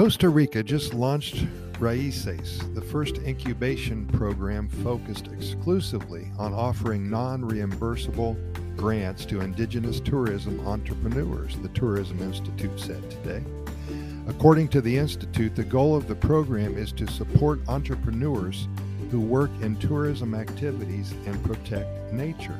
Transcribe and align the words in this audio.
Costa 0.00 0.30
Rica 0.30 0.62
just 0.62 0.94
launched 0.94 1.44
Raices, 1.74 2.74
the 2.74 2.80
first 2.80 3.18
incubation 3.18 4.06
program 4.06 4.66
focused 4.66 5.26
exclusively 5.26 6.32
on 6.38 6.54
offering 6.54 7.10
non 7.10 7.42
reimbursable 7.42 8.34
grants 8.78 9.26
to 9.26 9.42
indigenous 9.42 10.00
tourism 10.00 10.66
entrepreneurs, 10.66 11.58
the 11.58 11.68
Tourism 11.68 12.18
Institute 12.22 12.80
said 12.80 13.10
today. 13.10 13.44
According 14.26 14.68
to 14.68 14.80
the 14.80 14.96
Institute, 14.96 15.54
the 15.54 15.64
goal 15.64 15.94
of 15.94 16.08
the 16.08 16.14
program 16.14 16.78
is 16.78 16.92
to 16.92 17.06
support 17.06 17.60
entrepreneurs 17.68 18.68
who 19.10 19.20
work 19.20 19.50
in 19.60 19.76
tourism 19.76 20.34
activities 20.34 21.12
and 21.26 21.44
protect 21.44 22.10
nature. 22.10 22.58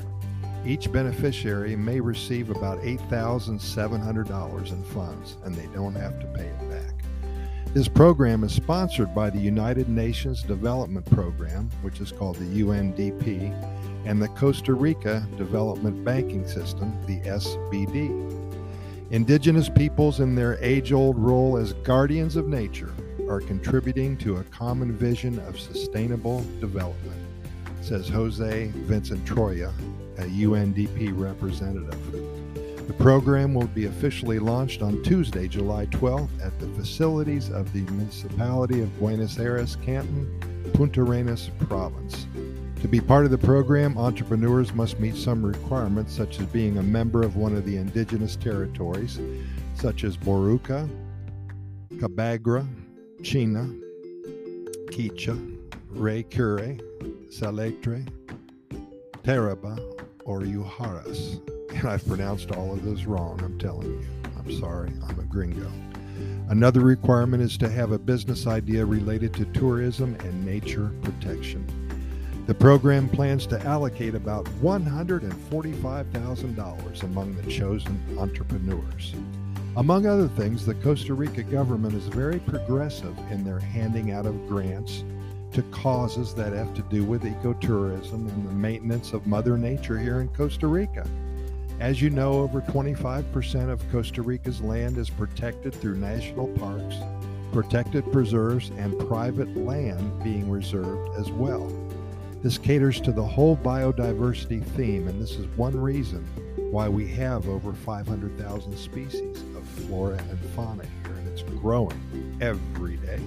Each 0.66 0.92
beneficiary 0.92 1.74
may 1.74 2.00
receive 2.00 2.50
about 2.50 2.82
$8,700 2.82 4.72
in 4.72 4.84
funds, 4.84 5.38
and 5.42 5.54
they 5.54 5.68
don't 5.68 5.94
have 5.94 6.20
to 6.20 6.26
pay 6.26 6.44
it 6.44 6.68
back. 6.68 6.79
This 7.72 7.86
program 7.86 8.42
is 8.42 8.52
sponsored 8.52 9.14
by 9.14 9.30
the 9.30 9.38
United 9.38 9.88
Nations 9.88 10.42
Development 10.42 11.08
Program, 11.08 11.70
which 11.82 12.00
is 12.00 12.10
called 12.10 12.34
the 12.34 12.62
UNDP, 12.62 13.54
and 14.04 14.20
the 14.20 14.26
Costa 14.26 14.74
Rica 14.74 15.24
Development 15.38 16.04
Banking 16.04 16.44
System, 16.48 17.00
the 17.06 17.20
SBD. 17.20 18.10
Indigenous 19.12 19.68
peoples, 19.68 20.18
in 20.18 20.34
their 20.34 20.58
age 20.60 20.90
old 20.90 21.16
role 21.16 21.56
as 21.56 21.74
guardians 21.84 22.34
of 22.34 22.48
nature, 22.48 22.92
are 23.28 23.40
contributing 23.40 24.16
to 24.16 24.38
a 24.38 24.44
common 24.44 24.90
vision 24.90 25.38
of 25.46 25.60
sustainable 25.60 26.44
development, 26.58 27.22
says 27.82 28.08
Jose 28.08 28.72
Vicente 28.74 29.24
Troya, 29.24 29.72
a 30.18 30.22
UNDP 30.22 31.16
representative. 31.16 32.39
The 32.90 33.04
program 33.04 33.54
will 33.54 33.68
be 33.68 33.84
officially 33.84 34.40
launched 34.40 34.82
on 34.82 35.00
Tuesday, 35.04 35.46
July 35.46 35.86
12th 35.86 36.44
at 36.44 36.58
the 36.58 36.66
facilities 36.70 37.48
of 37.48 37.72
the 37.72 37.82
municipality 37.82 38.80
of 38.80 38.98
Buenos 38.98 39.38
Aires, 39.38 39.76
Canton, 39.76 40.26
Puntarenas 40.72 41.56
province. 41.68 42.26
To 42.82 42.88
be 42.88 43.00
part 43.00 43.26
of 43.26 43.30
the 43.30 43.38
program, 43.38 43.96
entrepreneurs 43.96 44.74
must 44.74 44.98
meet 44.98 45.14
some 45.14 45.46
requirements, 45.46 46.12
such 46.12 46.40
as 46.40 46.46
being 46.46 46.78
a 46.78 46.82
member 46.82 47.22
of 47.22 47.36
one 47.36 47.54
of 47.54 47.64
the 47.64 47.76
indigenous 47.76 48.34
territories, 48.34 49.20
such 49.76 50.02
as 50.02 50.16
Boruca, 50.16 50.90
Cabagra, 51.92 52.66
China, 53.22 53.72
Kichá, 54.86 55.38
Rey 55.90 56.24
Curré, 56.24 56.80
Salitre, 57.28 58.04
Taraba, 59.22 59.78
or 60.24 60.40
Ujarrás. 60.40 61.40
And 61.74 61.88
I've 61.88 62.06
pronounced 62.06 62.52
all 62.52 62.72
of 62.72 62.84
those 62.84 63.04
wrong, 63.04 63.40
I'm 63.42 63.58
telling 63.58 63.88
you. 63.88 64.06
I'm 64.38 64.52
sorry, 64.58 64.92
I'm 65.08 65.18
a 65.18 65.24
gringo. 65.24 65.68
Another 66.48 66.80
requirement 66.80 67.42
is 67.42 67.58
to 67.58 67.68
have 67.68 67.90
a 67.92 67.98
business 67.98 68.46
idea 68.46 68.82
related 68.84 69.34
to 69.34 69.44
tourism 69.46 70.14
and 70.20 70.44
nature 70.44 70.92
protection. 71.02 71.66
The 72.46 72.54
program 72.54 73.08
plans 73.08 73.46
to 73.46 73.64
allocate 73.64 74.14
about 74.16 74.46
$145,000 74.60 77.02
among 77.04 77.36
the 77.36 77.50
chosen 77.50 78.02
entrepreneurs. 78.18 79.14
Among 79.76 80.06
other 80.06 80.26
things, 80.26 80.66
the 80.66 80.74
Costa 80.74 81.14
Rica 81.14 81.44
government 81.44 81.94
is 81.94 82.08
very 82.08 82.40
progressive 82.40 83.16
in 83.30 83.44
their 83.44 83.60
handing 83.60 84.10
out 84.10 84.26
of 84.26 84.48
grants 84.48 85.04
to 85.52 85.62
causes 85.70 86.34
that 86.34 86.52
have 86.52 86.74
to 86.74 86.82
do 86.82 87.04
with 87.04 87.22
ecotourism 87.22 88.28
and 88.28 88.48
the 88.48 88.52
maintenance 88.52 89.12
of 89.12 89.28
Mother 89.28 89.56
Nature 89.56 89.98
here 89.98 90.20
in 90.20 90.26
Costa 90.28 90.66
Rica. 90.66 91.06
As 91.80 92.02
you 92.02 92.10
know, 92.10 92.34
over 92.34 92.60
25% 92.60 93.70
of 93.70 93.90
Costa 93.90 94.20
Rica's 94.20 94.60
land 94.60 94.98
is 94.98 95.08
protected 95.08 95.74
through 95.74 95.96
national 95.96 96.48
parks, 96.58 96.96
protected 97.52 98.12
preserves, 98.12 98.68
and 98.76 98.98
private 99.08 99.56
land 99.56 100.22
being 100.22 100.50
reserved 100.50 101.16
as 101.18 101.30
well. 101.30 101.72
This 102.42 102.58
caters 102.58 103.00
to 103.00 103.12
the 103.12 103.24
whole 103.24 103.56
biodiversity 103.56 104.62
theme, 104.62 105.08
and 105.08 105.20
this 105.20 105.36
is 105.36 105.46
one 105.56 105.74
reason 105.74 106.22
why 106.70 106.86
we 106.86 107.08
have 107.08 107.48
over 107.48 107.72
500,000 107.72 108.76
species 108.76 109.40
of 109.56 109.66
flora 109.66 110.18
and 110.28 110.38
fauna 110.54 110.84
here, 110.84 111.14
and 111.14 111.28
it's 111.28 111.42
growing 111.42 112.38
every 112.42 112.98
day. 112.98 113.20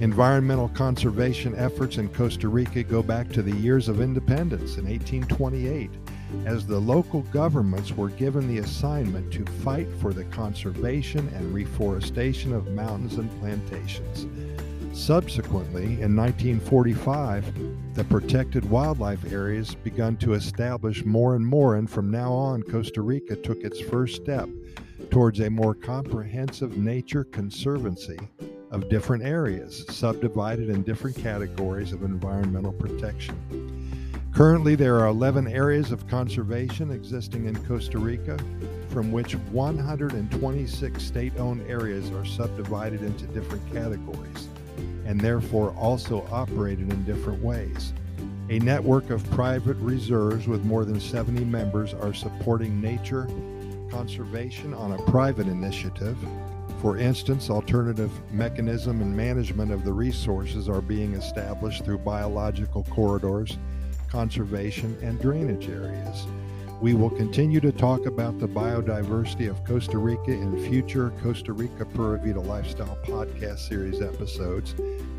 Environmental 0.00 0.68
conservation 0.70 1.54
efforts 1.56 1.98
in 1.98 2.08
Costa 2.08 2.48
Rica 2.48 2.82
go 2.82 3.04
back 3.04 3.28
to 3.30 3.40
the 3.40 3.56
years 3.56 3.88
of 3.88 4.00
independence 4.00 4.78
in 4.78 4.84
1828, 4.84 5.90
as 6.44 6.66
the 6.66 6.78
local 6.78 7.22
governments 7.22 7.92
were 7.92 8.10
given 8.10 8.48
the 8.48 8.58
assignment 8.58 9.32
to 9.32 9.44
fight 9.62 9.88
for 10.00 10.12
the 10.12 10.24
conservation 10.24 11.28
and 11.34 11.54
reforestation 11.54 12.52
of 12.52 12.72
mountains 12.72 13.16
and 13.16 13.30
plantations. 13.40 14.26
Subsequently, 14.92 16.00
in 16.00 16.16
1945, 16.16 17.94
the 17.94 18.04
protected 18.04 18.64
wildlife 18.70 19.30
areas 19.30 19.74
begun 19.74 20.16
to 20.16 20.32
establish 20.32 21.04
more 21.04 21.36
and 21.36 21.46
more, 21.46 21.76
and 21.76 21.88
from 21.88 22.10
now 22.10 22.32
on, 22.32 22.62
Costa 22.62 23.02
Rica 23.02 23.36
took 23.36 23.62
its 23.62 23.78
first 23.78 24.16
step 24.16 24.48
towards 25.10 25.40
a 25.40 25.50
more 25.50 25.74
comprehensive 25.74 26.78
nature 26.78 27.24
conservancy 27.24 28.18
of 28.70 28.88
different 28.88 29.22
areas, 29.22 29.84
subdivided 29.90 30.70
in 30.70 30.82
different 30.82 31.16
categories 31.16 31.92
of 31.92 32.02
environmental 32.02 32.72
protection. 32.72 33.38
Currently, 34.36 34.74
there 34.74 35.00
are 35.00 35.06
11 35.06 35.48
areas 35.48 35.92
of 35.92 36.06
conservation 36.08 36.90
existing 36.90 37.46
in 37.46 37.56
Costa 37.64 37.96
Rica, 37.96 38.36
from 38.90 39.10
which 39.10 39.32
126 39.32 41.02
state 41.02 41.32
owned 41.38 41.62
areas 41.66 42.10
are 42.10 42.26
subdivided 42.26 43.00
into 43.00 43.24
different 43.28 43.66
categories 43.72 44.48
and 45.06 45.18
therefore 45.18 45.70
also 45.78 46.28
operated 46.30 46.92
in 46.92 47.02
different 47.04 47.42
ways. 47.42 47.94
A 48.50 48.58
network 48.58 49.08
of 49.08 49.24
private 49.30 49.78
reserves 49.78 50.46
with 50.46 50.66
more 50.66 50.84
than 50.84 51.00
70 51.00 51.42
members 51.46 51.94
are 51.94 52.12
supporting 52.12 52.78
nature 52.78 53.26
conservation 53.90 54.74
on 54.74 54.92
a 54.92 55.02
private 55.10 55.48
initiative. 55.48 56.18
For 56.82 56.98
instance, 56.98 57.48
alternative 57.48 58.12
mechanism 58.30 59.00
and 59.00 59.16
management 59.16 59.72
of 59.72 59.82
the 59.82 59.94
resources 59.94 60.68
are 60.68 60.82
being 60.82 61.14
established 61.14 61.86
through 61.86 61.98
biological 61.98 62.84
corridors, 62.90 63.56
conservation, 64.16 64.96
and 65.02 65.20
drainage 65.20 65.68
areas. 65.68 66.26
We 66.80 66.94
will 66.94 67.10
continue 67.10 67.60
to 67.60 67.70
talk 67.70 68.06
about 68.06 68.38
the 68.38 68.48
biodiversity 68.48 69.46
of 69.46 69.62
Costa 69.66 69.98
Rica 69.98 70.30
in 70.30 70.58
future 70.70 71.12
Costa 71.22 71.52
Rica 71.52 71.84
Pura 71.84 72.18
Vida 72.18 72.40
Lifestyle 72.40 72.96
podcast 73.04 73.68
series 73.68 74.00
episodes. 74.00 74.74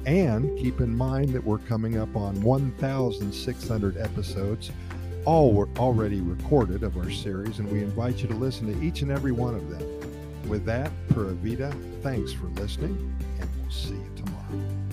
And 0.07 0.57
keep 0.57 0.81
in 0.81 0.97
mind 0.97 1.29
that 1.33 1.43
we're 1.43 1.59
coming 1.59 1.99
up 1.99 2.15
on 2.15 2.41
1,600 2.41 3.97
episodes, 3.97 4.71
all 5.25 5.53
were 5.53 5.69
already 5.77 6.21
recorded 6.21 6.81
of 6.81 6.97
our 6.97 7.11
series, 7.11 7.59
and 7.59 7.71
we 7.71 7.83
invite 7.83 8.23
you 8.23 8.27
to 8.29 8.35
listen 8.35 8.73
to 8.73 8.83
each 8.83 9.03
and 9.03 9.11
every 9.11 9.31
one 9.31 9.53
of 9.53 9.69
them. 9.69 10.49
With 10.49 10.65
that, 10.65 10.91
Pura 11.09 11.33
Vida, 11.33 11.71
thanks 12.01 12.33
for 12.33 12.47
listening, 12.59 13.15
and 13.39 13.47
we'll 13.61 13.69
see 13.69 13.93
you 13.93 14.11
tomorrow. 14.15 14.86